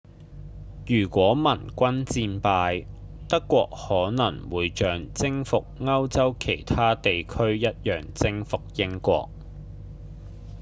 [0.87, 2.87] 如果盟軍戰敗
[3.29, 9.29] 德國可能會像征服歐洲其他地區一樣征服英國